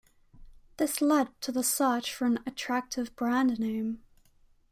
[0.77, 4.01] This led to the search for an attractive brand name.